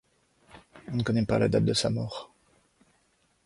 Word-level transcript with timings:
On 0.87 0.95
ne 0.95 1.03
connaît 1.03 1.27
pas 1.27 1.37
la 1.37 1.47
date 1.47 1.63
de 1.63 1.75
sa 1.75 1.91
mort. 1.91 2.31